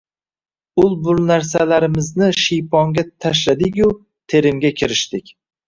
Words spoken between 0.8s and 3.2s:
Ul-bul narsalarimizni shiyponga